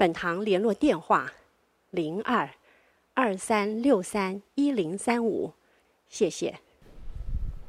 [0.00, 1.30] 本堂联络电话：
[1.90, 2.48] 零二
[3.12, 5.52] 二三六三一零三五，
[6.08, 6.58] 谢谢。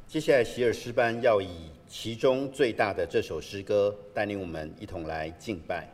[0.06, 5.86] 接下来，席尔诗班要以其中最大的这首诗歌带领我们一同来敬拜。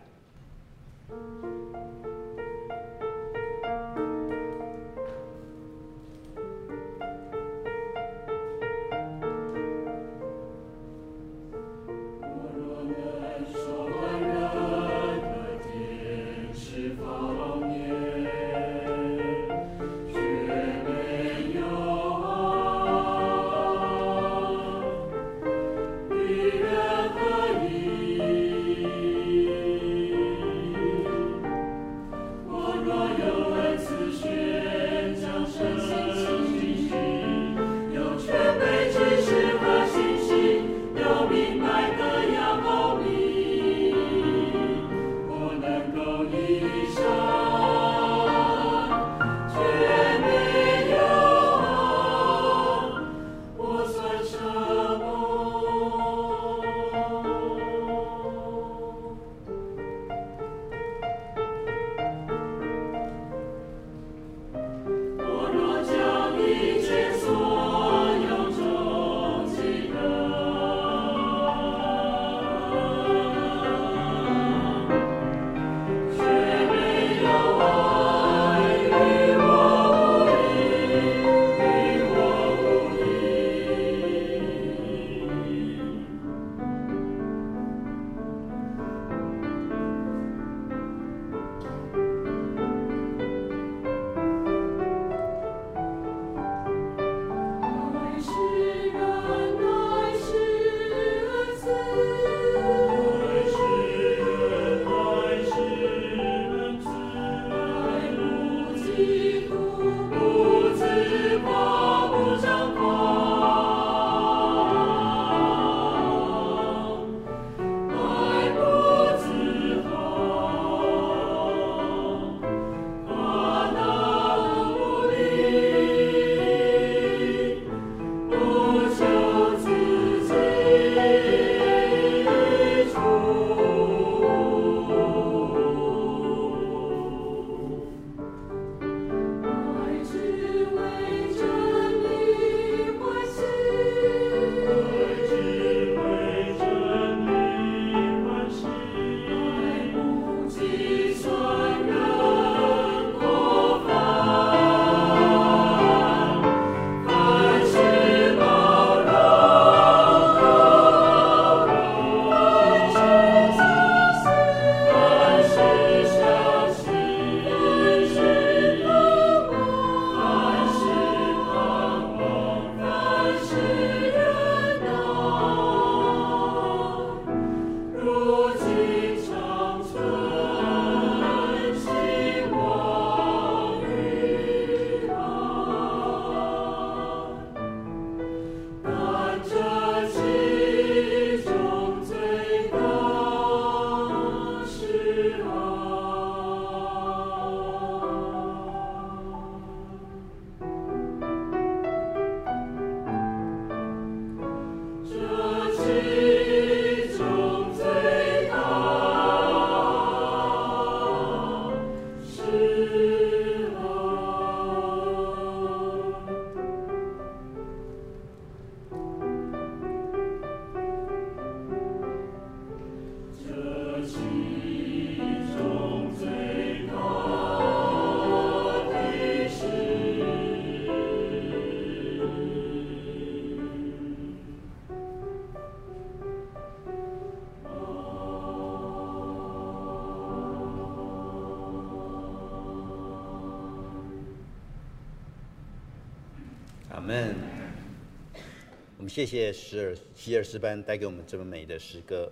[249.08, 252.30] 谢谢希尔希尔斯班带给我们这么美的诗歌。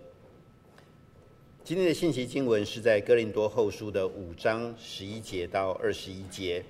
[1.65, 6.63] 今天的信息经文是在哥林多后书的五章十一节到二十一节。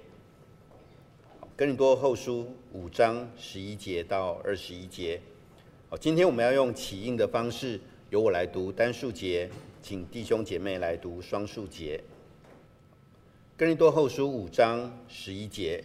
[1.57, 5.21] 哥林多后书五章十一节到二十一节。
[5.91, 7.81] 好，今天我们要用起印的方式，
[8.11, 9.51] 由我来读单数节，
[9.83, 12.01] 请弟兄姐妹来读双数节。
[13.57, 15.83] 哥林多后书五章十一节。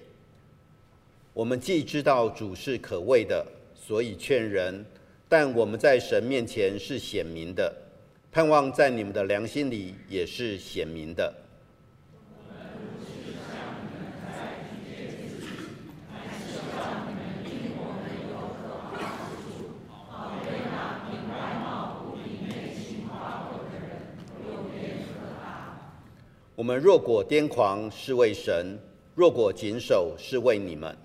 [1.33, 3.45] 我们既知道主是可畏的，
[3.91, 4.85] 所以劝人；
[5.27, 7.75] 但我们在神面前是显明的，
[8.31, 11.35] 盼望在你们的良心里也是显明的。
[26.55, 28.77] 我们若果癫狂，是为神；
[29.13, 30.95] 若果谨守，是为你们。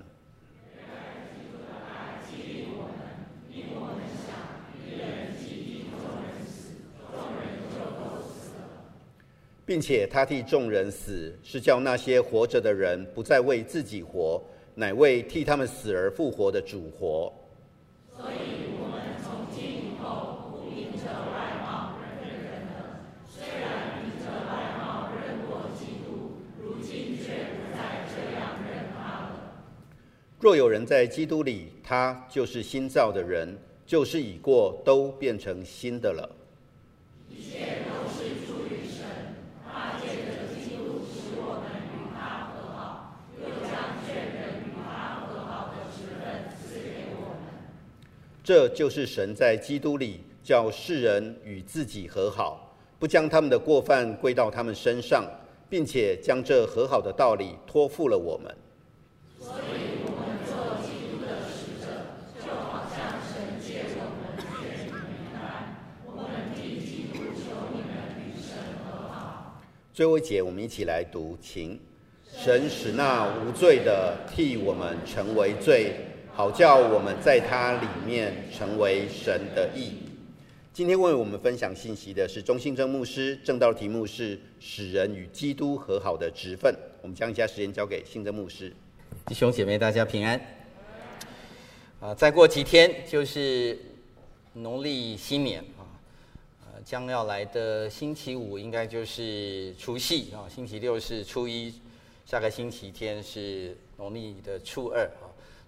[9.67, 14.41] 并且他替众人死，是叫那些活着的人不再为自己活，
[14.77, 17.33] 乃为替他们死而复活的主活。
[18.17, 23.01] 所以，我们从今以后不凭着外貌认人了。
[23.29, 29.51] 虽然凭着外貌认过基督，如今却不再这样认他了。
[30.39, 36.31] 若有人在基督里，他就是新造的人，旧事已过，都变成新的了。
[37.29, 39.05] 一切都是出于神。
[48.47, 55.29] 这就是神在基督里叫世人与自己和好，不将他们的过犯归到他们身上，
[55.69, 58.55] 并且将这和好的道理托付了我们。
[59.41, 61.91] 所以，我们做基督的使者，
[62.39, 65.75] 就好像神借我们一般，
[66.07, 67.91] 我们替基督求你们
[68.23, 69.61] 与神和好。
[69.93, 71.81] 最后一节，我们一起来读，请
[72.25, 75.97] 神使那无罪的替我们成为罪。
[76.37, 79.93] 好叫我们在他里面成为神的义。
[80.71, 86.77] 今天为我们分享信息的是钟信正牧师，正道题目是“使人与基督和好的职分”。
[87.01, 88.71] 我们将一下时间交给信正牧师。
[89.25, 90.39] 弟兄姐妹，大家平安。
[92.01, 93.79] 啊，再过几天就是
[94.53, 95.89] 农历新年啊，
[96.67, 101.73] 呃，将要来的星期五应该就是除夕啊，星期六是初一，
[102.27, 105.11] 下个星期天是农历的初二。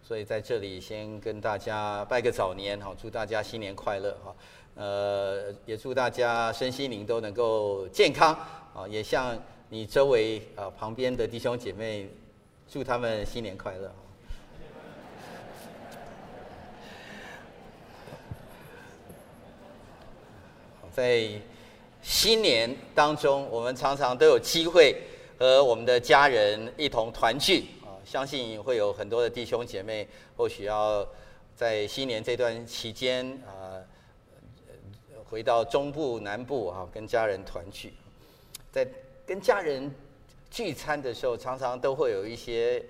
[0.09, 4.35] 所以在这里先跟大家拜个早年，好，祝大家新年快乐，哈，
[4.75, 8.33] 呃，也祝大家身心灵都能够健康，
[8.75, 9.39] 啊，也向
[9.69, 12.09] 你周围啊旁边的弟兄姐妹，
[12.67, 13.93] 祝他们新年快乐。
[20.91, 21.31] 在
[22.01, 25.03] 新年当中，我们常常都有机会
[25.39, 27.67] 和我们的家人一同团聚。
[28.09, 31.07] 相信会有很多的弟兄姐妹，或许要
[31.55, 33.77] 在新年这段期间啊、
[35.29, 37.93] 回到中部、南部啊，跟家人团聚。
[38.73, 38.89] 在
[39.27, 39.95] 跟家人
[40.51, 42.83] 聚餐的时候，常常都会有一些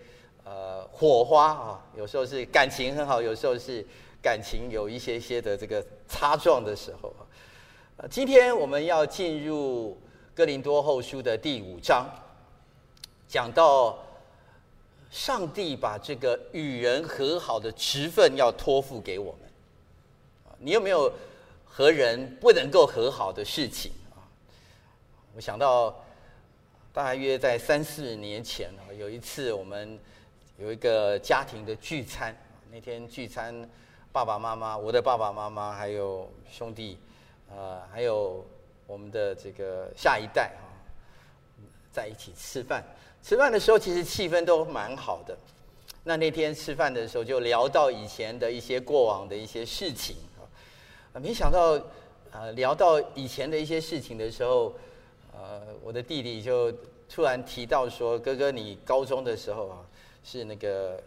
[0.45, 3.85] 呃火花啊，有时候是感情很好，有时候是
[4.23, 7.13] 感情有一些些的这个擦撞的时候。
[8.09, 9.99] 今天我们要进入
[10.33, 12.09] 哥林多后书的第五章，
[13.27, 13.99] 讲到。
[15.11, 19.51] 上帝把这个与人和好的职分要托付给我们，
[20.59, 21.11] 你有没有
[21.65, 24.21] 和人不能够和好的事情啊？
[25.35, 26.05] 我想到
[26.93, 29.99] 大约在三四年前啊，有一次我们
[30.59, 32.37] 有一个家庭的聚餐，
[32.71, 33.69] 那天聚餐，
[34.13, 36.99] 爸爸妈妈，我的爸爸妈妈还有兄弟，
[37.51, 38.45] 呃，还有
[38.87, 40.69] 我们的这个下一代啊，
[41.91, 42.85] 在一起吃饭。
[43.29, 45.37] 吃饭的时候，其实气氛都蛮好的。
[46.05, 51.21] 那那天吃饭的时候，就聊到以前的一些过往的一些事情啊。
[51.21, 51.79] 没想到，
[52.31, 54.73] 呃，聊到以前的一些事情的时候，
[55.35, 56.73] 呃，我的弟弟就
[57.07, 59.85] 突然提到说：“哥哥，你高中的时候啊，
[60.25, 60.99] 是那个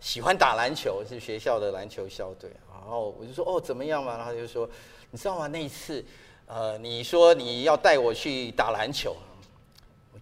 [0.00, 4.68] 喜欢打篮球，是学校的篮球校队。”然后我就说：“哦，怎么样嘛？”然后他就说
[5.10, 5.46] ：“你知道吗？
[5.46, 6.04] 那一次，
[6.44, 9.16] 呃，你说你要带我去打篮球。”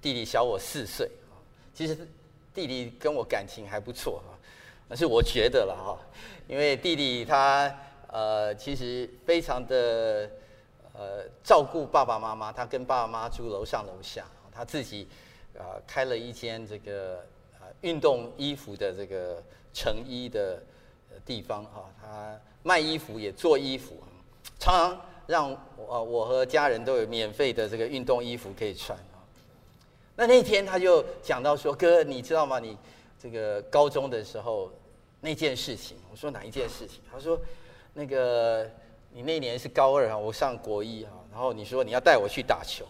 [0.01, 1.11] 弟弟小我四岁，
[1.75, 1.97] 其实
[2.55, 4.39] 弟弟跟我感情还不错哈，
[4.89, 5.99] 但是我觉得了哈，
[6.47, 7.75] 因为弟弟他
[8.13, 10.31] 呃其实非常的
[10.93, 15.09] 呃照顾爸爸妈妈，他跟爸爸妈妈住楼上楼下，他自己
[15.59, 17.19] 啊开了一间这个
[17.55, 19.43] 啊运动衣服的这个
[19.73, 20.63] 成衣的
[21.25, 23.97] 地方哈，他卖衣服也做衣服，
[24.59, 28.99] 常常让我我和家人都有免费的这个运动衣服可以穿。
[30.19, 32.59] 那那天他就讲到说：“哥，你知道吗？
[32.59, 32.77] 你
[33.21, 34.69] 这个高中的时候
[35.21, 37.41] 那件事情。”我说：“哪一件事情？”他说
[37.95, 38.69] ：“那个
[39.13, 42.85] 你那年是高二啊，我上国一啊，然后你说你要带我去打球。”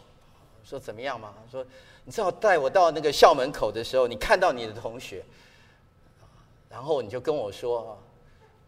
[0.64, 1.62] 说：“怎么样嘛？”他说
[2.02, 5.22] ：“你知道带我到那个校门口的时候，你看到你的同学，
[6.70, 8.02] 然后你就跟我说，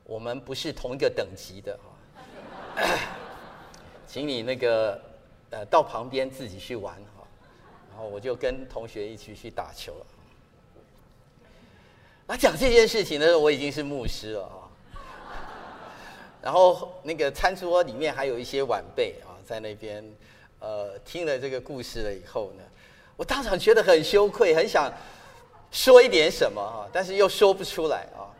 [0.04, 1.80] 我们不是同一个等级的
[2.76, 2.76] 啊，
[4.06, 5.00] 请你那个
[5.48, 6.94] 呃到旁边自己去玩。”
[8.06, 10.06] 我就跟同学一起去打球了。
[12.26, 14.70] 那讲这件事情的时候，我已经是牧师了啊。
[16.40, 20.04] 然后那个餐桌里面还有一些晚辈啊，在那边
[20.60, 22.62] 呃听了这个故事了以后呢，
[23.16, 24.92] 我当场觉得很羞愧，很想
[25.72, 28.30] 说一点什么啊，但是又说不出来啊。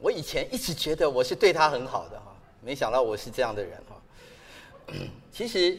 [0.00, 4.94] 我以前一直觉得我是对他很好的哈，没想到我是这样的人哈。
[5.30, 5.78] 其实。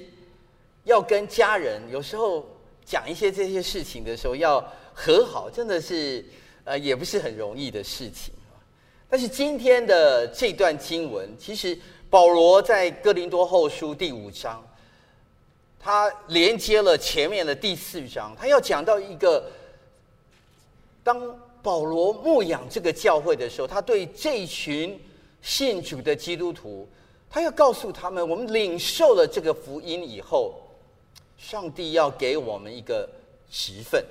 [0.89, 2.43] 要跟家人有时候
[2.83, 4.59] 讲一些这些事情的时候，要
[4.91, 6.25] 和好，真的是
[6.63, 8.33] 呃也不是很容易的事情。
[9.07, 11.77] 但是今天的这段经文，其实
[12.09, 14.67] 保罗在哥林多后书第五章，
[15.79, 19.45] 他连接了前面的第四章，他要讲到一个，
[21.03, 21.21] 当
[21.61, 24.99] 保罗牧养这个教会的时候，他对这群
[25.43, 26.89] 信主的基督徒，
[27.29, 30.59] 他要告诉他们，我们领受了这个福音以后。
[31.39, 33.09] 上帝要给我们一个
[33.49, 34.05] 职分，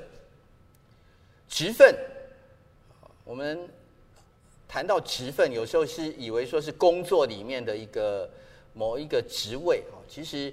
[1.46, 1.94] 职分。
[3.22, 3.68] 我们
[4.66, 8.28] 谈到职分，有时候是以为说是工作里面的一个
[8.72, 10.52] 某一个职位啊，其实，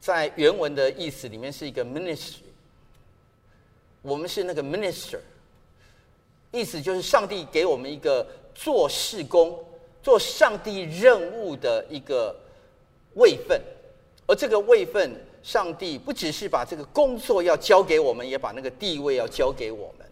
[0.00, 2.38] 在原文的意思里面是一个 ministry。
[4.00, 5.20] 我们是那个 minister，
[6.50, 9.62] 意思就是上帝给我们一个做事工、
[10.02, 12.34] 做上帝任务的一个
[13.16, 13.60] 位份，
[14.26, 15.14] 而这个位份。
[15.46, 20.04] 上帝不只是把这个工作要交给我们，也把那个地位要交给我们。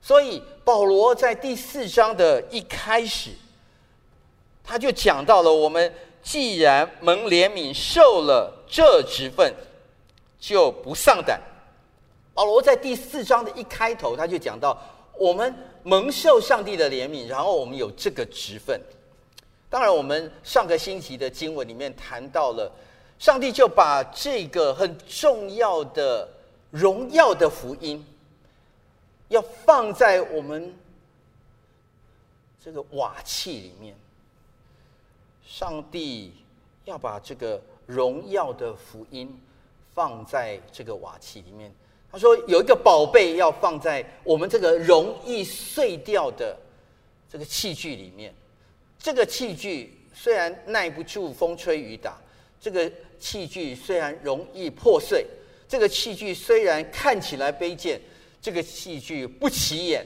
[0.00, 3.32] 所以保罗在第四章的一开始，
[4.62, 9.52] 他就讲到了：我们既然蒙怜悯，受了这职分，
[10.38, 11.40] 就不丧胆。
[12.32, 14.80] 保罗在第四章的一开头，他就讲到：
[15.18, 18.80] 我们蒙受上帝的怜悯，然后我们有这个职分。
[19.68, 22.70] 当然，我们上个星期的经文里面谈到了。
[23.20, 26.26] 上帝就把这个很重要的
[26.70, 28.02] 荣耀的福音，
[29.28, 30.74] 要放在我们
[32.64, 33.94] 这个瓦器里面。
[35.46, 36.32] 上帝
[36.86, 39.38] 要把这个荣耀的福音
[39.94, 41.70] 放在这个瓦器里面。
[42.10, 46.56] 他说有一个宝贝要放在我们这个容易碎掉的
[47.30, 48.34] 这个器具里面。
[48.98, 52.18] 这个器具虽然耐不住风吹雨打，
[52.60, 52.90] 这个。
[53.20, 55.26] 器具虽然容易破碎，
[55.68, 58.00] 这个器具虽然看起来卑贱，
[58.40, 60.02] 这个器具不起眼，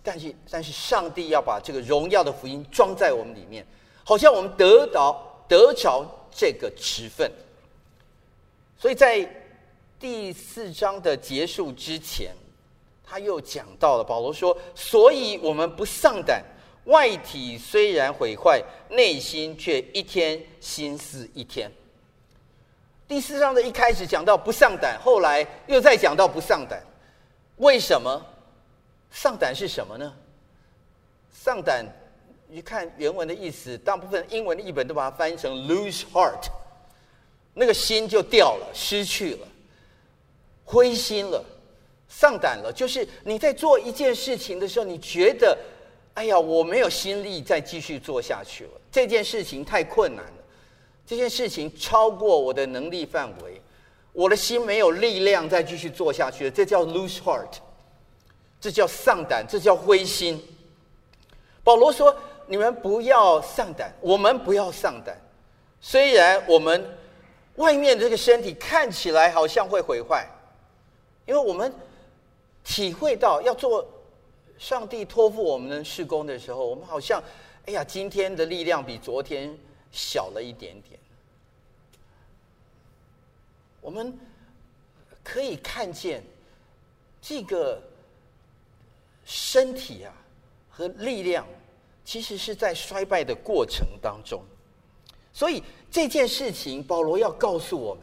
[0.00, 3.66] 但是但是上帝要把这个荣耀的福音装在我们里面，
[4.04, 7.28] 好像我们得到得着这个职分。
[8.78, 9.28] 所以在
[9.98, 12.30] 第四章的结束之前，
[13.04, 16.44] 他又讲到了保罗说：“所以我们不丧胆，
[16.84, 21.68] 外体虽然毁坏，内心却一天新似一天。”
[23.12, 26.82] 第四章的一开始讲到不上胆，后来又再讲到不上胆，
[27.56, 28.24] 为什么？
[29.10, 30.14] 上胆是什么呢？
[31.30, 31.84] 上胆，
[32.48, 36.46] 你看原文的意思，大部分英文的译本都把它翻译成 lose heart，
[37.52, 39.46] 那个心就掉了，失去了，
[40.64, 41.44] 灰心了，
[42.08, 42.72] 丧胆了。
[42.72, 45.58] 就是你在做一件事情的时候，你觉得，
[46.14, 50.41] 哎呀，我没有心力再继续做下去了，这件事情太困难了。
[51.12, 53.60] 这件事情超过我的能力范围，
[54.14, 57.50] 我的心没有力量再继续做下去了，这叫 lose heart，
[58.58, 60.42] 这叫丧胆，这叫灰心。
[61.62, 62.16] 保罗说
[62.48, 65.14] ：“你们不要丧胆，我们不要丧胆。
[65.82, 66.82] 虽然我们
[67.56, 70.26] 外面这个身体看起来好像会毁坏，
[71.26, 71.70] 因为我们
[72.64, 73.86] 体会到要做
[74.56, 77.22] 上帝托付我们的事工的时候，我们好像，
[77.66, 79.54] 哎呀，今天的力量比昨天。”
[79.94, 80.98] 小了一点点，
[83.82, 84.18] 我们
[85.22, 86.22] 可以看见
[87.20, 87.78] 这个
[89.24, 90.14] 身体啊
[90.70, 91.44] 和力量，
[92.04, 94.42] 其实是在衰败的过程当中。
[95.32, 98.02] 所以这件事情，保罗要告诉我们：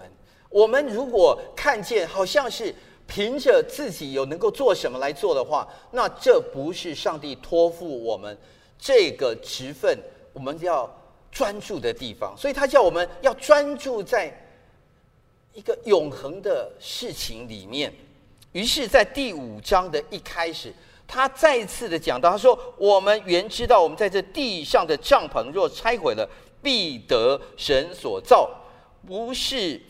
[0.50, 2.76] 我们如果看见好像是
[3.08, 8.38] 凭着自己有能够做什么来做的话，那这不是上帝托付我们
[8.78, 9.98] 这个职分，
[10.34, 10.94] 我们要。
[11.32, 14.36] 专注的地方，所以他叫我们要专注在
[15.60, 17.94] 一个永恒的事情里面。
[18.54, 20.74] 于是，在第五章的一开始，
[21.06, 26.28] 他再次的讲到，他说：“我们原知道，我们在这地上的帐篷若拆毁了，
[26.64, 28.50] 必得神所造，
[29.06, 29.82] 不是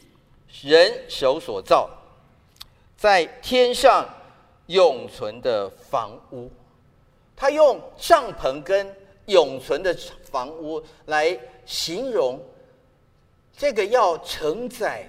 [0.63, 1.87] 人手所造，
[2.97, 4.09] 在天上
[4.65, 6.49] 永存的房屋。”
[7.37, 8.95] 他用帐篷跟
[9.27, 12.43] 永存的房屋来形容
[13.55, 15.07] 这个要承载。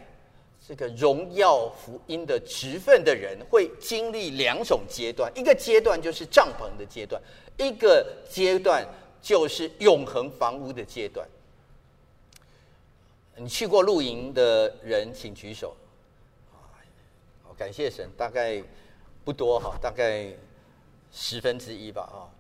[0.70, 7.20] 这个荣耀福音的职分的人会经历两种阶段，一个阶段就是帐篷的阶段，
[7.56, 8.86] 一个阶段
[9.20, 11.26] 就是永恒房屋的阶段。
[13.34, 15.76] 你去过露营的人，请举手。
[17.42, 18.62] 好，感谢神，大概
[19.24, 20.32] 不多哈，大概
[21.10, 22.30] 十分之一吧啊。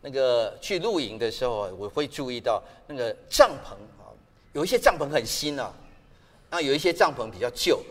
[0.00, 4.10] 那个去露营的时候，我会注意到那个帐篷啊，
[4.54, 5.72] 有一些帐篷很新啊。
[6.50, 7.82] 那有一些帐篷比较旧，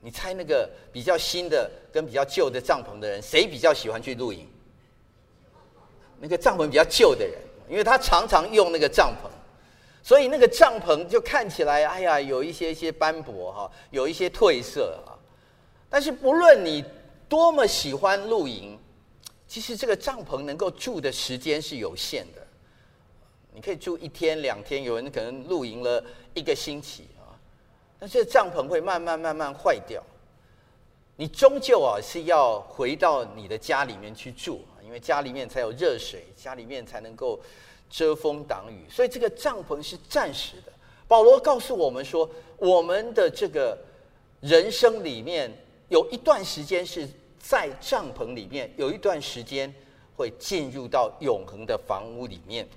[0.00, 4.46] 你猜那个比较新的跟比较旧的帐篷的人，谁比较喜欢去露营？
[6.20, 7.34] 那个帐篷比较旧的人，
[7.68, 9.28] 因为他常常用那个帐篷，
[10.02, 15.18] 所以那个帐篷就看起来，哎呀，有一些一些斑驳哈，有一些褪色啊。
[15.90, 16.84] 但是不论你
[17.28, 18.78] 多么喜欢露营，
[19.48, 22.43] 其实这个帐篷能够住的时间是有限的。
[23.54, 27.38] 你可以住一天两天，有人可能露营了一个星期啊，
[28.00, 30.02] 但是帐篷会慢慢慢慢坏掉。
[31.16, 37.38] 你终究啊是要回到你的家里面去住，因为家里面才有热水，家里面才能够
[37.88, 40.72] 遮风挡雨，所以这个帐篷是暂时的。
[41.06, 43.78] 保罗告诉我们说，我们的这个
[44.40, 45.48] 人生里面
[45.88, 47.08] 有一段时间是
[47.38, 49.72] 在帐篷里面，有一段时间
[50.16, 52.68] 会进入到永恒的房屋里面。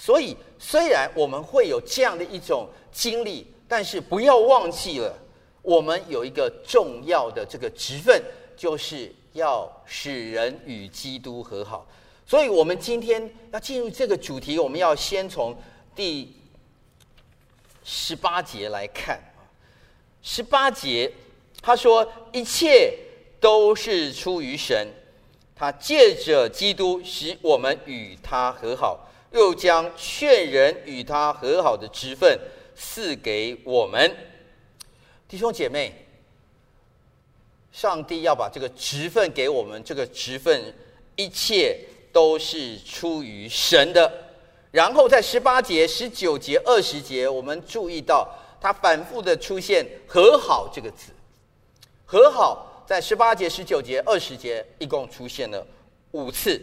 [0.00, 5.12] 所以，虽然我们会有这样的一种经历，但是不要忘记了，
[5.60, 8.22] 我们有一个重要的这个职分，
[8.56, 11.84] 就是要使人与基督和好。
[12.24, 15.60] 所以，我们今天要进入这个主题，我们要先从
[15.96, 16.32] 第
[17.82, 19.42] 十八节来看啊。
[20.22, 21.12] 十八节
[21.60, 22.96] 他说：“一切
[23.40, 24.86] 都是出于神，
[25.56, 32.38] 他借着基督使我们与他和好。”又将劝人与他和好的职分
[32.74, 34.16] 赐给我们
[35.28, 36.06] 弟兄姐妹。
[37.70, 40.74] 上帝要把这个职分给我们，这个职分
[41.14, 41.78] 一切
[42.12, 44.10] 都是出于神的。
[44.70, 48.28] 然后在十八节、十九节、二十节，我们注意到
[48.60, 51.12] 他反复的出现“和好”这个字。
[52.06, 55.64] 和好在十八节、十九节、二十节一共出现了
[56.12, 56.60] 五次，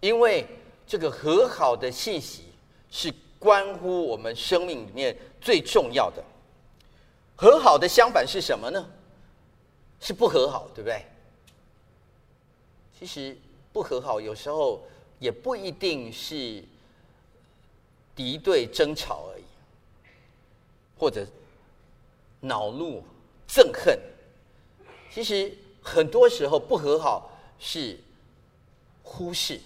[0.00, 0.44] 因为。
[0.86, 2.44] 这个和好的信息
[2.90, 6.22] 是关乎我们生命里面最重要的。
[7.36, 8.88] 和好的相反是什么呢？
[10.00, 11.04] 是不和好，对不对？
[12.98, 13.36] 其实
[13.72, 14.82] 不和好有时候
[15.18, 16.62] 也不一定是
[18.14, 19.44] 敌对争吵而已，
[20.96, 21.26] 或者
[22.40, 23.02] 恼怒
[23.48, 23.98] 憎恨。
[25.10, 27.98] 其实很多时候不和好是
[29.02, 29.60] 忽视。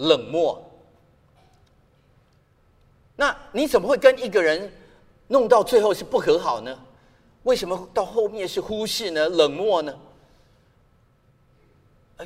[0.00, 0.62] 冷漠，
[3.16, 4.72] 那你怎么会跟一个人
[5.28, 6.86] 弄到最后是不和好呢？
[7.42, 9.28] 为什么到后面是忽视呢？
[9.28, 9.94] 冷漠呢？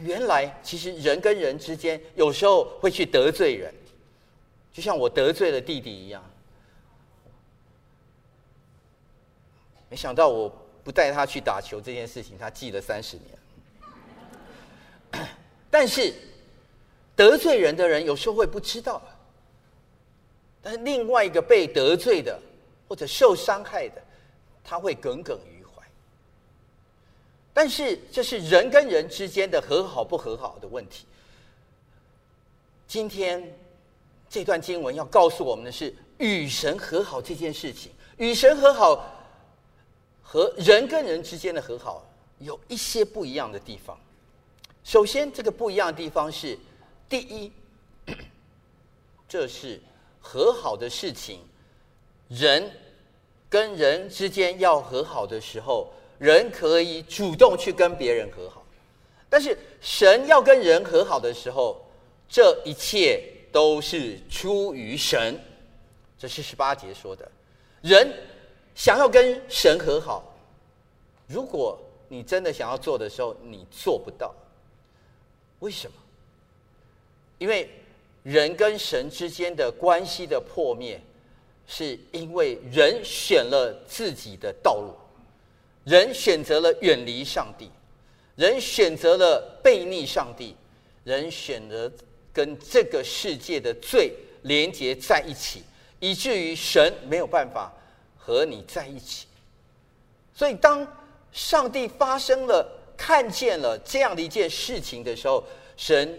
[0.01, 3.75] 原来其实人跟人之间有时候会去得罪人，
[4.73, 6.25] 就像我得罪了弟弟一样。
[9.89, 10.49] 没想到我
[10.85, 13.17] 不带他去打球这件事情，他记了三十
[15.13, 15.27] 年。
[15.73, 16.15] 但是。
[17.17, 19.01] 得罪人的人有时候会不知道，
[20.61, 22.41] 但是另外一个被得罪的
[22.89, 24.03] 或者受伤害的，
[24.65, 25.81] 他会耿耿于怀。
[27.53, 31.07] 但是这是人跟人之间的和好不和好的问题。
[32.89, 33.57] 今天
[34.29, 39.07] 这段经文要告诉我们的是，与神和好这件事情，与神和好
[40.21, 42.05] 和人跟人之间的和好
[42.41, 43.97] 有一些不一样的地方。
[44.83, 46.59] 首先，这个不一样的地方是。
[47.15, 47.53] 第一，
[49.29, 49.81] 这是
[50.21, 51.39] 和好的事情。
[52.29, 52.69] 人
[53.49, 58.67] 跟人之间要和好的时候，人可以主动去跟别人和好。
[59.31, 61.81] 但是神要跟人和好的时候，
[62.29, 63.23] 这一切
[63.53, 65.41] 都是出于神。
[66.19, 67.31] 这是十八节说的。
[67.81, 68.13] 人
[68.75, 70.35] 想要跟神和好，
[71.29, 74.35] 如果你真的想要做的时候，你做不到。
[75.61, 75.97] 为什么？
[77.45, 77.69] 因为
[78.23, 80.99] 人跟神之间的关系的破灭，
[81.67, 84.95] 是因为人选了自己的道路，
[85.85, 87.69] 人选择了远离上帝，
[88.35, 90.57] 人选择了背逆上帝，
[91.05, 91.93] 人选择
[92.33, 95.63] 跟这个世界的罪连结在一起，
[96.01, 97.71] 以至于神没有办法
[98.17, 99.27] 和你在一起。
[100.35, 100.91] 所以，当
[101.31, 105.45] 上帝发生了、看见了这样的一件事情的时候，
[105.77, 106.19] 神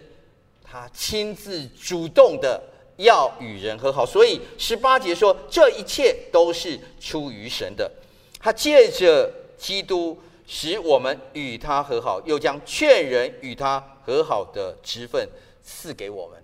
[0.75, 2.61] 他亲自主动的。
[2.97, 7.91] 要与人和好，所以十八节说，这一切都是出于神的。
[8.39, 15.27] 他借着基督使我们与他和好，又将劝人与他和好的职分
[15.61, 16.41] 赐给我们。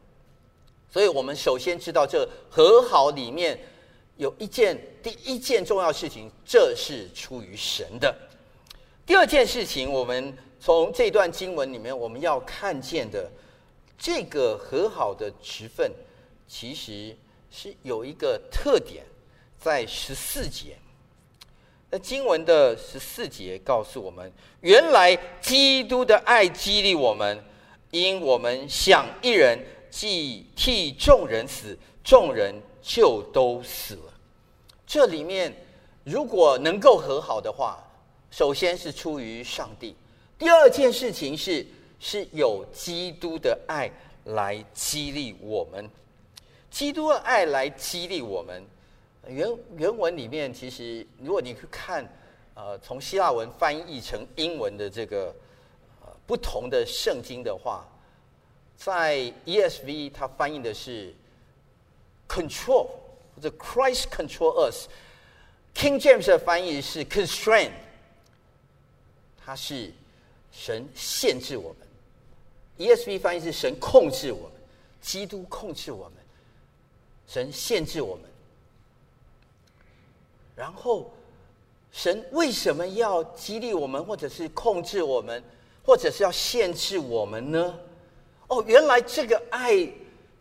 [0.91, 3.57] 所以，我们首先知道，这和好里面
[4.17, 8.13] 有一件第一件重要事情，这是出于神的。
[9.05, 13.31] 第二件事情，我们从这段经文里面我们要看见的
[14.01, 15.93] 这个和好的职分。
[16.47, 17.15] 其实
[17.49, 19.05] 是有一个特点，
[19.57, 20.75] 在十四节。
[21.89, 27.41] 那经文的十四节告诉我们，原来基督的爱激励我们，
[27.91, 29.57] 因我们想一人
[29.89, 34.13] 既替众人死，众人就都死了。
[34.85, 35.55] 这里面
[36.03, 37.81] 如果能够和好的话，
[38.29, 39.93] 首先是出于上帝；
[40.37, 41.65] 第二件事情是
[42.01, 43.89] 是有基督的爱
[44.25, 45.87] 来激励我们。
[46.71, 48.63] 基督的爱来激励我们。
[49.27, 52.03] 原原文里面，其实如果你去看，
[52.55, 55.27] 呃，从希腊文翻译成英文的这个
[56.01, 57.87] 呃不同的圣经的话，
[58.75, 61.13] 在 ESV 它翻译的是
[62.27, 62.87] control
[63.35, 64.87] 或者 Christ control us。
[65.75, 67.69] King James 的翻译是 constrain，
[69.37, 69.93] 它是
[70.51, 71.80] 神限制我们。
[72.77, 74.51] ESV 翻译是神控制我们，
[75.01, 76.13] 基督控制我们。
[77.27, 78.25] 神限制我们，
[80.53, 81.09] 然后
[81.93, 85.41] 神为什么要激励我们，或者是控制我们，
[85.81, 87.79] 或者是要限制我们呢？
[88.47, 89.87] 哦，原来这个爱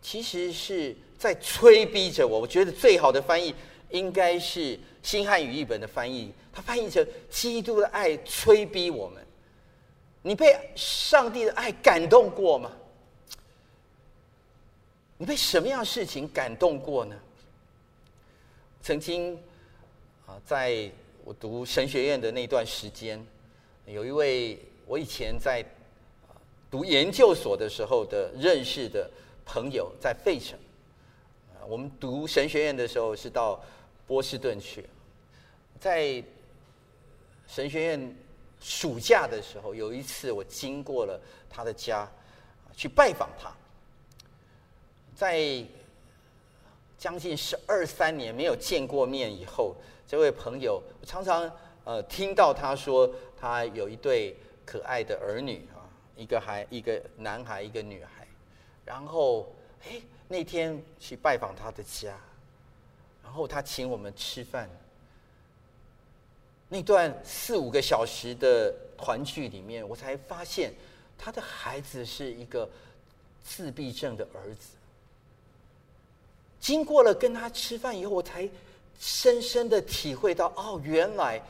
[0.01, 2.41] 其实是在催逼着我。
[2.41, 3.55] 我觉得最好的翻译
[3.91, 9.25] 应该是新汉语译本的翻译，它翻译成“基督的爱催逼我们”。
[10.21, 12.71] 你被上帝的爱感动过吗？
[15.17, 17.15] 你被什么样的事情感动过呢？
[18.81, 19.35] 曾经
[20.25, 20.89] 啊，在
[21.23, 23.23] 我读神学院的那段时间，
[23.85, 24.57] 有一位
[24.87, 25.63] 我以前在
[26.69, 29.09] 读研究所的时候的认识的
[29.45, 30.57] 朋友，在费城。
[31.67, 33.63] 我们读神学院的时候是到
[34.07, 34.83] 波士顿去，
[35.79, 36.23] 在
[37.47, 38.15] 神学院
[38.61, 41.19] 暑假的时候，有一次我经过了
[41.49, 42.07] 他的家，
[42.75, 43.51] 去拜访他。
[45.15, 45.65] 在
[46.97, 49.75] 将近十二三年没有见过面以后，
[50.07, 51.51] 这位朋友我常常
[51.83, 55.81] 呃听到他说，他有一对可爱的儿女啊，
[56.15, 58.27] 一个孩一个男孩，一个女孩。
[58.85, 59.51] 然后
[59.87, 62.15] 哎，那天去拜访他的家，
[63.23, 64.69] 然后他请我们吃饭。
[66.73, 70.73] 那段四五个小时的团聚里面，我才发现
[71.17, 72.69] 他的孩子是一个
[73.43, 74.69] 自闭症的儿子。
[76.61, 78.47] 经过了跟他吃饭以后，我才
[78.97, 81.43] 深深的体会到，哦，原来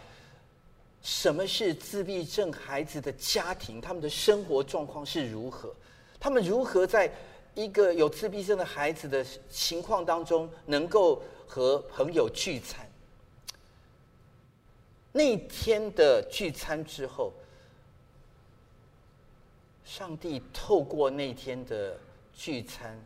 [1.03, 5.71] 什么是自闭症孩子的家庭，他们的生活状况是如何，
[6.19, 7.13] 他们如何在
[7.53, 12.90] 一个有自闭症的孩子的情况当中，能够和朋友聚餐。
[15.11, 17.33] 那天的聚餐之后，
[19.83, 21.97] 上帝透过那天的
[22.33, 22.99] 聚餐。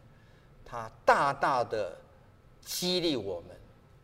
[0.68, 1.96] 他大大的
[2.60, 3.56] 激励我们，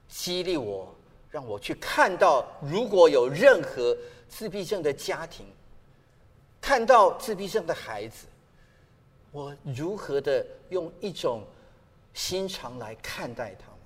[0.08, 0.96] 激励我，
[1.32, 3.98] 让我去看到，如果有任何
[4.30, 5.48] 自闭症的家庭，
[6.62, 8.28] 看到自闭症的孩子，
[9.32, 11.44] 我如何的用一种
[12.14, 13.80] 心肠来看待他们？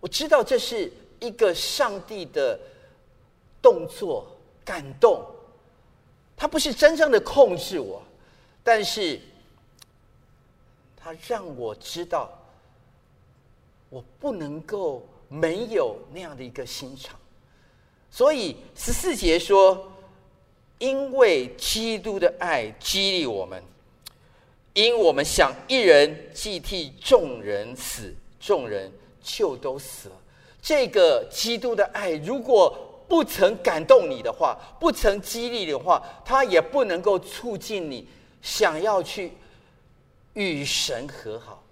[0.00, 2.58] 我知道这是一个上帝的
[3.64, 4.26] 动作，
[4.64, 5.24] 感动，
[6.36, 8.02] 他不是真正的控制我，
[8.62, 9.18] 但是。
[11.06, 12.30] 他让我知道，
[13.90, 17.14] 我不能够没有那样的一个心肠，
[18.10, 19.86] 所以十四节说，
[20.78, 23.62] 因为基督的爱激励我们，
[24.72, 28.90] 因我们想一人既替众人死，众人
[29.22, 30.16] 就都死了。
[30.62, 32.74] 这个基督的爱如果
[33.08, 38.06] 不曾感动你的话，不曾激励的话，他也不能够促进你
[38.42, 39.32] 想要去。
[40.36, 41.62] 与神和好，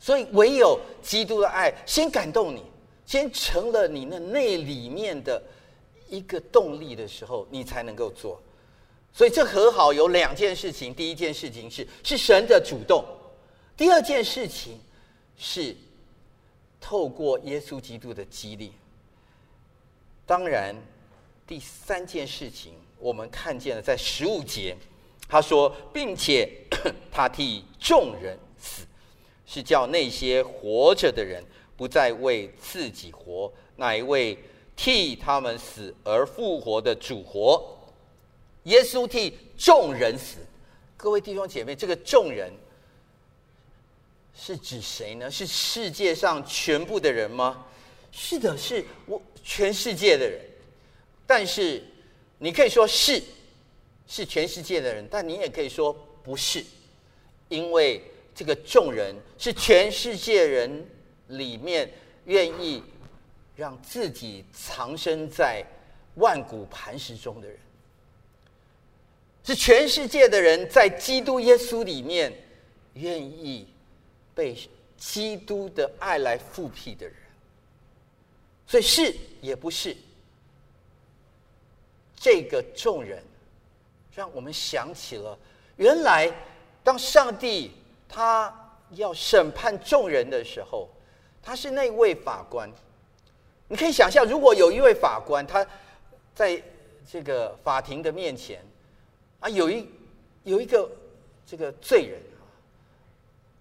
[0.00, 2.60] 所以唯有基督的爱先感动你，
[3.06, 5.40] 先成了你那内里面的
[6.08, 8.42] 一个动力的时候，你才能够做。
[9.12, 13.04] 所以这和好有两件事情，第一件事情是是神的主动，
[13.76, 14.80] 第二件事情
[15.36, 15.76] 是
[16.80, 18.72] 透过耶稣基督的激励。
[20.24, 20.74] 当然，
[21.46, 24.76] 第三件事情我们看见了，在十五节，
[25.28, 26.48] 他说，并且
[27.10, 28.86] 他替众人死，
[29.44, 31.44] 是叫那些活着的人
[31.76, 34.38] 不再为自己活，乃为
[34.76, 37.78] 替他们死而复活的主活。
[38.64, 40.38] 耶稣替众人死，
[40.96, 42.52] 各位弟兄姐妹，这个众人
[44.34, 45.28] 是指谁呢？
[45.28, 47.66] 是世界上全部的人吗？
[48.12, 50.40] 是的，是我全世界的人。
[51.26, 51.82] 但是
[52.38, 53.22] 你可以说是，
[54.06, 56.64] 是全世界的人，但你也可以说不是，
[57.48, 58.02] 因为
[58.34, 60.86] 这个众人是全世界人
[61.28, 61.90] 里面
[62.24, 62.82] 愿意
[63.56, 65.64] 让自己藏身在
[66.16, 67.58] 万古磐石中的人。
[69.44, 72.32] 是全世界的人在基督耶稣里面
[72.94, 73.66] 愿意
[74.34, 74.56] 被
[74.96, 77.14] 基督的爱来复辟的人，
[78.72, 79.94] 所以是也不是。
[82.16, 83.22] 这个众人
[84.14, 85.38] 让我们想起了，
[85.76, 86.32] 原来
[86.82, 87.72] 当上帝
[88.08, 88.50] 他
[88.92, 90.88] 要审判众人的时候，
[91.42, 92.66] 他是那位法官。
[93.68, 95.66] 你可以想象，如果有一位法官，他
[96.34, 96.62] 在
[97.06, 98.64] 这个法庭的面前。
[99.40, 99.86] 啊，有一
[100.44, 100.90] 有一个
[101.46, 102.18] 这个罪人，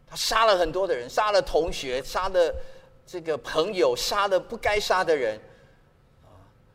[0.07, 2.55] 他杀了很多的人，杀了同学，杀了
[3.11, 5.37] 这个朋友，杀了不该杀的人，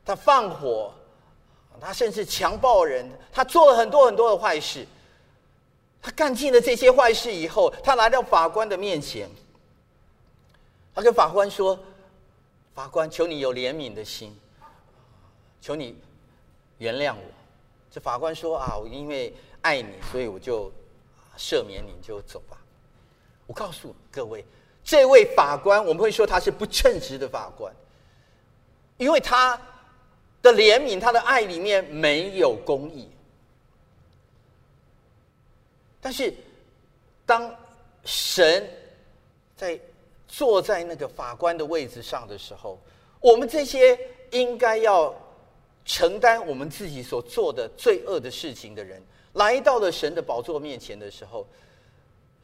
[0.05, 0.93] 他放火，
[1.81, 4.87] 他甚至强暴人，他做了很多很多的坏事。
[6.03, 9.31] 他干尽了这些坏事以后，他来到法官的面前，
[10.95, 11.79] 他跟法官说
[12.75, 14.39] ：“法官，求你有怜悯的心，
[15.63, 15.99] 求你
[16.77, 17.23] 原谅我。”
[17.91, 20.71] 这法官说：“啊，我因为爱你，所以我就
[21.39, 22.59] 赦免你，就走吧。”
[23.49, 24.45] 我告诉各位，
[24.87, 27.71] 这位法官，我们会说他是不称职的法官，
[28.97, 29.61] 因为他
[30.41, 33.11] 的怜悯、他的爱里面没有公义。
[36.01, 36.33] 但是，
[37.27, 37.55] 当
[38.05, 38.67] 神
[39.55, 39.79] 在
[40.27, 42.81] 坐在那个法官的位置上的时候，
[43.21, 43.99] 我们这些
[44.31, 45.15] 应该要。
[45.89, 49.01] 承担我们自己所做的罪恶的事情的人，
[49.35, 51.47] 来到了神的宝座面前的时候，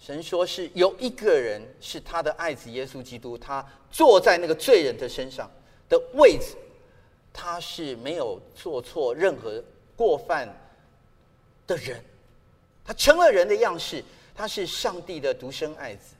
[0.04, 5.48] 神说是有一个人是他的爱子耶稣基督，他坐在那个罪人的身上
[5.88, 6.56] 的位置，
[7.32, 9.62] 他是没有做错任何
[9.94, 10.48] 过犯
[11.68, 12.02] 的人，
[12.84, 14.02] 他成了人的样式，
[14.34, 16.16] 他是上帝的独生爱子，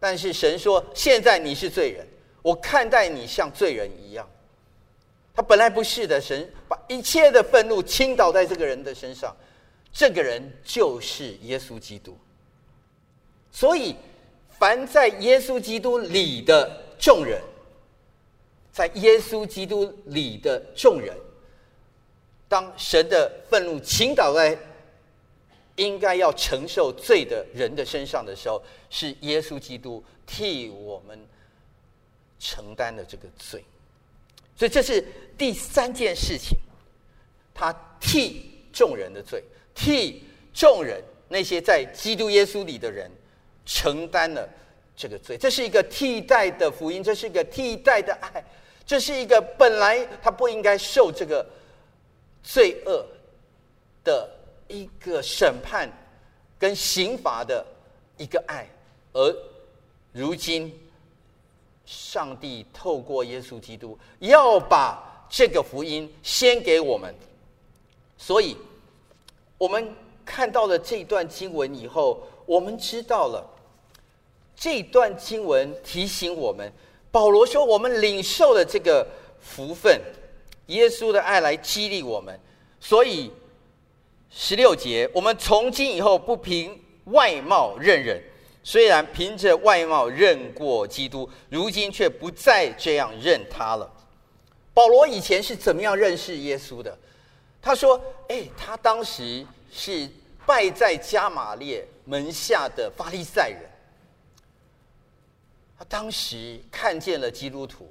[0.00, 2.04] 但是神说现在你是罪人，
[2.42, 4.28] 我看待你像罪人一样。
[5.32, 9.36] 他本来不是的，神把一切的愤怒倾倒在这个人的身上，
[9.92, 12.18] 这个人就是耶稣基督。
[13.52, 13.96] 所以，
[14.58, 17.42] 凡在耶稣基督里的众人，
[18.72, 21.16] 在耶稣基督里的众人，
[22.48, 24.56] 当神的愤怒倾倒在
[25.76, 31.18] 应该要承受罪的人的身上的时候，是耶稣基督替我们
[32.38, 33.64] 承担了这个罪。
[34.56, 35.02] 所以这是
[35.38, 36.58] 第三件事情，
[37.54, 39.42] 他替众人的罪，
[39.74, 43.10] 替众人那些在基督耶稣里的人
[43.72, 44.48] 承担了
[44.96, 45.38] 这个罪。
[45.38, 48.44] 这是一个替代的福音，这是一个替代的爱，
[48.84, 51.46] 这是一个本来他不应该受这个
[52.42, 53.06] 罪恶
[54.02, 54.28] 的
[54.66, 55.88] 一个审判
[56.58, 57.64] 跟刑罚的
[58.16, 58.66] 一个爱，
[59.12, 59.36] 而
[60.10, 60.76] 如今。
[61.86, 67.12] 上帝透过耶稣基督要把这个福音先给我们，
[68.16, 68.56] 所以
[69.58, 69.92] 我们
[70.24, 73.44] 看到了这段经文以后，我们知道了
[74.60, 76.70] 这段经文提醒我们，
[77.10, 79.06] 保罗说我们领受了这个
[79.40, 79.98] 福分，
[80.66, 82.38] 耶稣的爱来激励我们，
[82.78, 83.32] 所以
[84.28, 88.22] 十六节，我们从今以后不凭外貌认人。
[88.62, 93.90] 虽然凭着外貌认过基督，如今却不再这样认他了。
[94.74, 96.94] 保罗以前是怎么样认识耶稣的？
[97.62, 99.42] 他说：“哎，他当时
[99.72, 100.06] 是
[100.44, 103.69] 拜在加玛列门下的法利赛人。
[105.80, 107.90] 他当时看见了基督徒，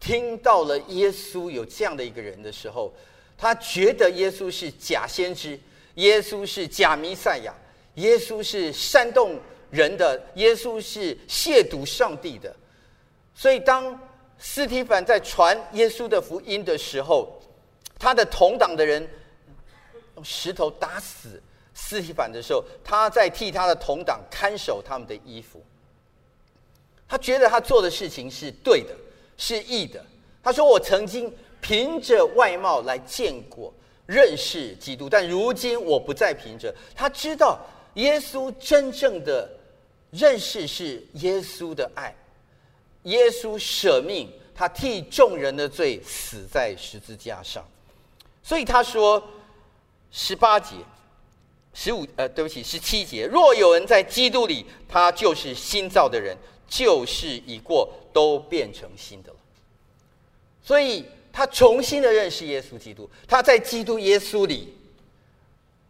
[0.00, 2.92] 听到了耶稣有这样的一个人的时候，
[3.38, 5.56] 他觉得耶稣是假先知，
[5.94, 7.54] 耶稣是假弥赛亚，
[7.94, 9.38] 耶稣是煽动。”
[9.70, 12.52] 人的，耶稣是亵渎上帝的。
[13.32, 13.96] 所以，当
[14.36, 17.40] 斯提反在传耶稣的福音的时候，
[17.96, 19.08] 他的同党的人
[20.16, 21.40] 用石头打死
[21.72, 25.64] 斯提反的时候，他在替他的同党看守他们的衣服。
[27.10, 28.94] 他觉得他做的事情是对的，
[29.36, 30.00] 是义的。
[30.44, 33.74] 他说：“我曾经凭着外貌来见过、
[34.06, 37.58] 认识基督，但如今我不再凭着。”他知道
[37.94, 39.50] 耶稣真正的
[40.12, 42.14] 认识是耶稣的爱。
[43.02, 47.66] 耶稣舍命，他替众人的罪死在十字架上，
[48.40, 49.20] 所以他说
[50.12, 50.76] 十八节、
[51.74, 53.26] 十五呃，对不起，十七节。
[53.26, 56.36] 若有人在基督里，他就是新造的人，
[56.70, 59.36] 旧事已过，都变成新的了。
[60.62, 64.72] 所以他重新的认识耶稣基督，他在基督耶稣里，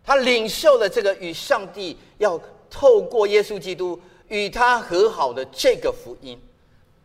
[0.02, 6.36] 他领受了这个与上帝要透过耶稣基督与他和好的这个福音。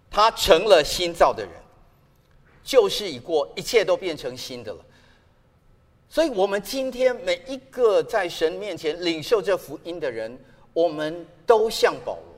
[0.09, 1.51] 他成了新造的人，
[2.63, 4.79] 旧事已过，一切都变成新的了。
[6.07, 10.39] 所以，我们今天每一个在神面前领受这福音的人，
[10.71, 12.34] 我们都像保罗，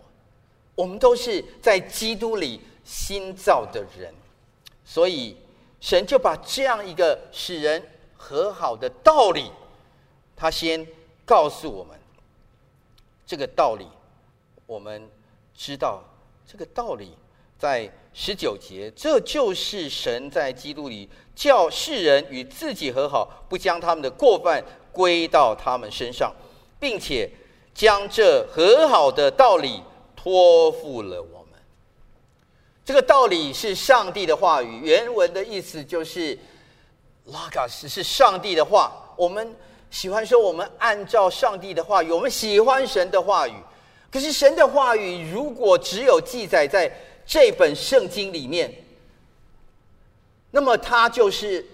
[0.77, 4.13] 我们都是在基督里新造的人。
[4.85, 5.35] 所以，
[5.81, 7.83] 神就把这样一个使人
[8.15, 9.51] 和好的道理，
[10.35, 10.85] 他先
[11.25, 11.97] 告诉我们。
[13.25, 13.87] 这个道理，
[14.67, 15.09] 我们
[15.55, 16.03] 知道
[16.45, 17.17] 这个道理。
[17.59, 26.31] 在十九节，这就是神在基督里叫世人与自己和好，不将他们的过犯归到他们身上，
[26.79, 27.27] 并且
[27.73, 29.81] 将这和好的道理
[30.17, 31.53] 托付了我们。
[32.84, 36.38] 这个道理是上帝的话语，原文的意思就是
[37.27, 38.91] “logos” 是上帝的话。
[39.15, 39.56] 我们
[39.89, 43.53] 喜欢说，我们按照上帝的话语，我们喜欢神的话语。
[44.12, 46.91] 可是神的话语如果只有记载在
[47.25, 48.73] 这本圣经里面，
[50.49, 51.65] 那么它就是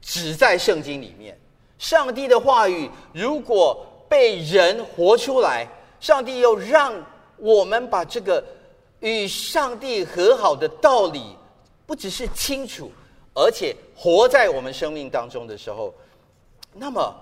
[0.00, 1.36] 只在圣经里面。
[1.78, 5.66] 上帝的话语如果被人活出来，
[5.98, 6.94] 上帝又让
[7.40, 8.44] 我们把这个
[9.00, 11.36] 与上帝和好的道理，
[11.86, 12.90] 不只是清楚，
[13.34, 15.94] 而且活在我们生命当中的时候，
[16.72, 17.14] 那么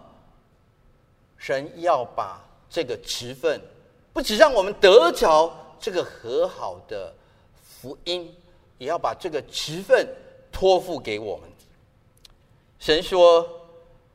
[1.37, 3.61] 神要把这个职分，
[4.13, 5.51] 不只让我们得着
[5.81, 7.15] 这个和好的。
[7.81, 8.35] 福音
[8.77, 10.05] 也要把这个职分
[10.51, 11.49] 托付给我们。
[12.81, 13.49] 神说：“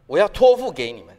[0.05, 1.15] 我要托付给你们，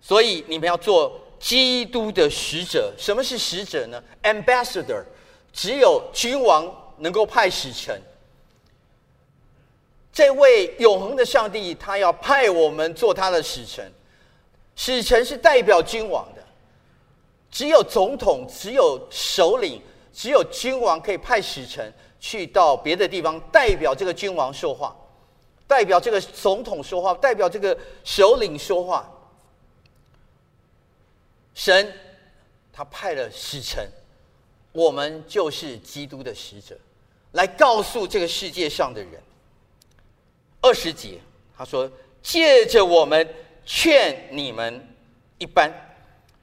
[0.00, 2.92] 所以你们要做基督的使者。
[2.98, 5.04] 什么是使者呢？Ambassador，
[5.52, 8.00] 只有君王能够派使臣。
[10.12, 13.92] 这位永恒的上帝，他要派我们做他的使臣。
[14.74, 16.42] 使臣是代表君王的，
[17.50, 19.80] 只有总统，只有首领。”
[20.16, 24.96] 只有君王可以派使臣去到别的地方，代表这个君王说话，
[25.66, 29.06] 代表这个总统说话，代表这个首领说话。
[31.56, 31.92] 神
[32.70, 33.88] 他派了使臣，
[34.72, 36.78] 我们就是基督的使者，
[37.32, 39.20] 来告诉这个世界上的人。
[40.60, 41.18] 二十节
[41.56, 41.90] 他说
[42.22, 43.26] ：“借着我们
[43.64, 44.86] 劝你们
[45.38, 45.72] 一般。”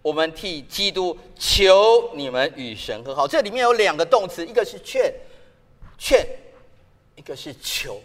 [0.01, 3.25] 我们替基督求你们与神和好。
[3.25, 5.13] 这里面有两个动词，一个是劝，
[5.97, 6.27] 劝，
[7.15, 8.01] 一个是求。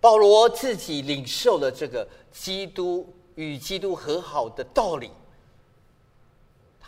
[0.00, 5.10] 保罗自己领受了这个基督与基督和好的道理。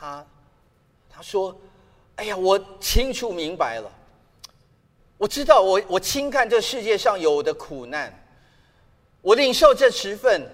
[0.05, 0.27] 他
[1.09, 1.57] 他说
[2.17, 3.91] ：“哎呀，我清楚明白了，
[5.17, 8.13] 我知道我我轻看这世界上有的苦难，
[9.23, 10.47] 我领受这十份，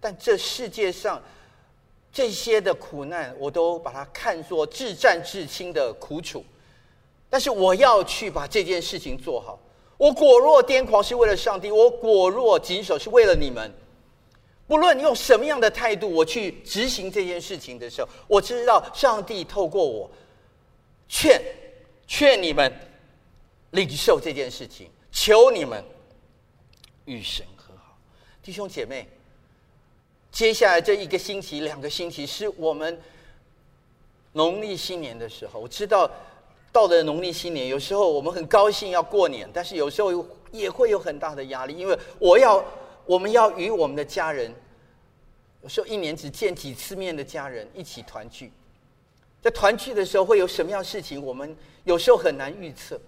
[0.00, 1.22] 但这世界上。”
[2.10, 6.42] 这些的苦难，我都把它看作至战至轻的苦楚，
[7.28, 9.60] 但是我要去把这件事情做好。
[9.98, 13.70] 我果若癫狂，是为了上帝；我果若谨守，是为了你们。
[14.68, 20.08] 不论用什么样的态度，我去执行这件事情的时候，我知道上帝透过我
[21.08, 21.42] 劝
[22.06, 22.70] 劝你们
[23.70, 25.82] 领受这件事情，求你们
[27.06, 27.96] 与神和好，
[28.42, 29.08] 弟兄姐妹。
[30.30, 33.00] 接下来这一个星期、两个星期是我们
[34.32, 35.58] 农历新年的时候。
[35.58, 36.08] 我知道
[36.70, 40.12] 到了农历新年，有时候我们很高兴要过年，但是有时候
[40.52, 42.62] 也会有很大的压力，因为我要
[43.08, 44.54] 我们要与我们的家人，
[45.62, 48.52] 有时候一年只见几次面的家人一起团聚。
[49.40, 53.00] 在团聚的时候会有什么样事情，我们有时候很难预测。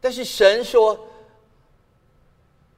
[0.00, 0.98] 但是神说，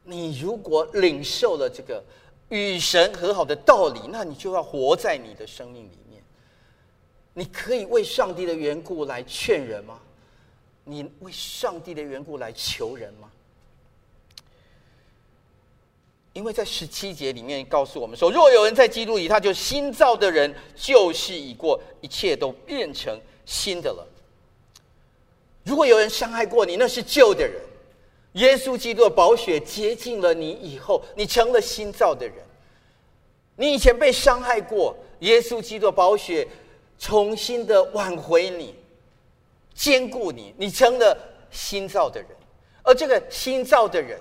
[0.04, 2.04] 你如果领受了这个。
[2.50, 6.20] 与神和好的道理，那你就要活在你的生命里面。
[7.32, 10.00] 你可以为上帝的缘故来劝人吗？
[10.82, 13.29] 你为上帝的缘故来求人吗？
[16.40, 24.06] 因为在十七节里面告诉我们说，若有人在基督里，他就新造的人，旧事已过，一切都变成新的了。
[25.64, 27.60] 如果有人伤害过你，那是旧的人。
[28.32, 32.36] 耶稣基督的宝血洁净了你以后，你成了新造的人。
[33.56, 36.48] 你以前被伤害过，耶稣基督的宝血
[36.98, 38.74] 重新的挽回你，
[39.74, 41.14] 坚固你，你成了
[41.50, 42.30] 新造的人。
[42.82, 44.18] 而这个新造的人，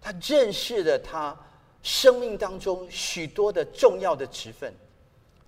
[0.00, 1.36] 他认识了他
[1.82, 4.72] 生命当中许多的重要的职分，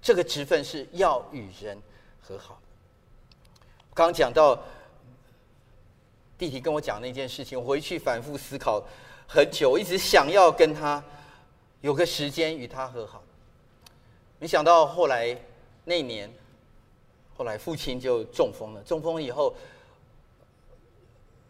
[0.02, 1.80] 这个职分是要与人
[2.20, 2.60] 和好。
[3.94, 4.56] 刚讲到
[6.38, 8.82] 弟弟跟我讲那件事情，我回去反复思考
[9.28, 11.02] 很久，我一直想要跟他
[11.80, 13.22] 有个时间与他和好，
[14.38, 15.36] 没想到后来
[15.84, 16.32] 那年，
[17.36, 19.54] 后来父亲就中风了，中风以后，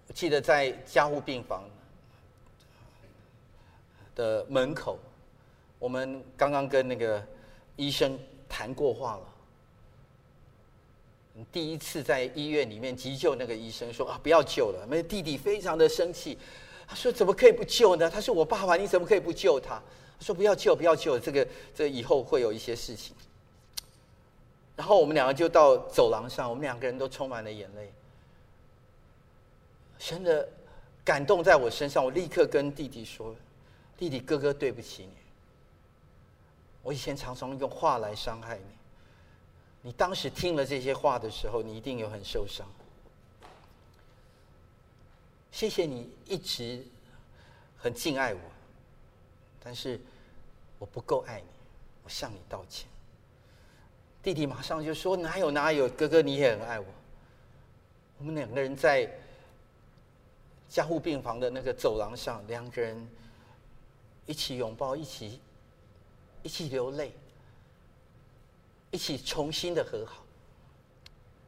[0.08, 1.62] 我记得在加护病房。
[4.20, 4.98] 的门口，
[5.78, 7.24] 我们刚刚跟那个
[7.76, 9.22] 医生谈过话了。
[11.50, 16.36] 第一次在医院里面急救，那个医生说：“啊，不要救了。”那弟弟非常的生气，
[16.86, 18.10] 他说：“怎么可以不救呢？
[18.10, 19.76] 他是我爸爸，你怎么可以不救他？”
[20.20, 23.16] 他说：“不要救，不要救，这个这以后会有一些事情。”
[24.76, 27.90] 然后我们两个就到走廊上，我们两个人都充满了眼泪。
[29.98, 30.46] 神的
[31.02, 33.34] 感动在我身上，我立刻跟弟弟说。
[34.00, 35.12] 弟弟，哥哥对不起你。
[36.82, 38.64] 我以前常常用话来伤害你。
[39.82, 42.66] 你当时听了这些话的时候，你一定有很受伤。
[45.52, 46.82] 谢谢你一直
[47.76, 48.40] 很敬爱我，
[49.62, 50.00] 但是
[50.78, 51.46] 我不够爱你，
[52.02, 52.88] 我向你道歉。
[54.22, 56.86] 弟弟马上就说：“哪有哪有，哥哥你也很爱我。”
[58.16, 59.10] 我们两个人在
[60.70, 63.06] 加护病房的那个走廊上，两个人。
[64.30, 65.40] 一起拥抱，一起
[66.44, 67.10] 一起流泪，
[68.92, 70.24] 一起重新的和好。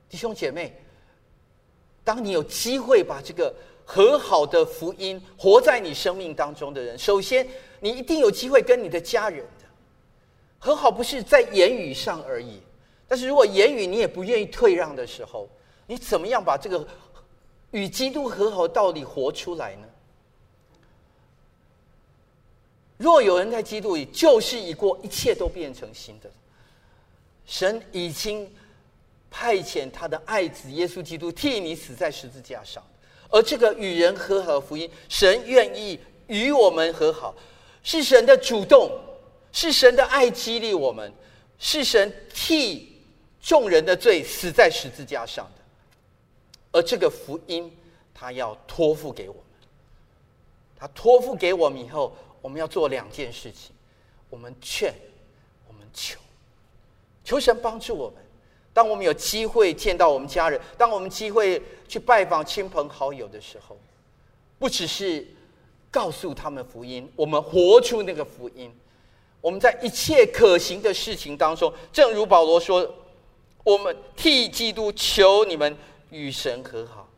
[0.08, 0.76] 弟兄姐妹，
[2.02, 3.54] 当你有机会把这个
[3.84, 7.46] 和好的福音活在你生命当中的人，首先
[7.78, 9.66] 你一定有机会跟你的家人的
[10.58, 12.60] 和好，不是在言语上而已。
[13.06, 15.48] 但是如果言语你也不愿意退让的时候，
[15.86, 16.84] 你怎么样把这个
[17.70, 19.86] 与基督和好道理活出来呢？
[23.02, 26.30] 若有人在基督里，旧事已过，一切都变成新的。
[27.44, 28.48] 神已经
[29.28, 32.80] 派遣他的爱子耶稣基督替你死在十字架上，
[33.28, 35.98] 而这个与人和好的福音，神愿意
[36.28, 37.34] 与我们和好，
[37.82, 38.88] 是神的主动，
[39.50, 41.12] 是神的爱激励我们，
[41.58, 43.02] 是神替
[43.42, 45.62] 众人的罪死在十字架上的。
[46.70, 47.76] 而这个福音，
[48.14, 49.44] 他要托付给我们，
[50.78, 52.16] 他托付给我们以后。
[52.42, 53.70] 我们要做两件事情，
[54.28, 54.92] 我们劝，
[55.68, 56.18] 我们求，
[57.24, 58.16] 求神帮助我们。
[58.74, 63.78] 当我们有机会见到我们家人，当我们机会去拜访亲朋好友的时候，
[64.58, 65.26] 不只是
[65.90, 68.74] 告诉他们福音，我们活出那个福音。
[69.40, 72.92] 我们在一切可行的事情当中，正如保罗说，
[73.62, 75.76] 我们替基督求你们
[76.10, 77.08] 与神和好。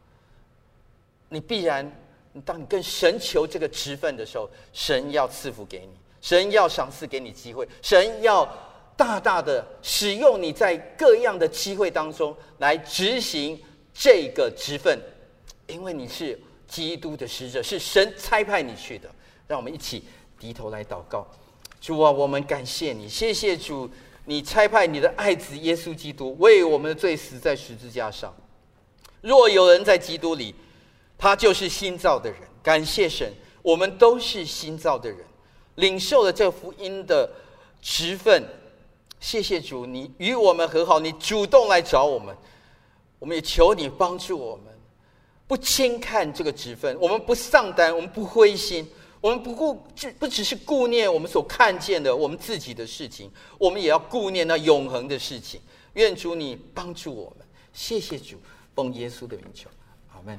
[1.30, 2.03] 你必然。
[2.40, 8.44] 当你跟神求这个职分的时候，神要赐福给你，神要赏赐给你机会，神要
[8.96, 13.56] 大大的使用你在各样的机会当中来执行
[13.92, 14.98] 这个职分，
[15.68, 19.08] 因为你是基督的使者，是神差派你去的。
[19.46, 20.02] 让我们一起
[20.36, 21.24] 低头来祷告，
[21.80, 23.88] 主啊，我们感谢你，谢谢主，
[24.24, 28.34] 你差派你的爱子耶稣基督为我们的罪死在十字架上。
[29.20, 30.52] 若有人在基督里。
[31.16, 35.20] 他就是新造的人，感谢神，我们都是新造的人，
[35.76, 37.30] 领受了这福音的
[37.80, 38.44] 职分。
[39.20, 42.36] 谢谢主，你与我们和好，你主动来找我们，
[43.18, 44.66] 我们也求你帮助我们，
[45.46, 48.86] 不轻看这个职分，我们不上单，我们不灰心，
[49.22, 55.58] 我们不顾只不只是顾念我们所看见的我们自己的事情，我们也要顾念那永恒的事情。
[55.94, 58.36] 愿主你帮助我们，谢谢主，
[58.74, 59.70] 奉耶稣的名求，
[60.12, 60.38] 阿门。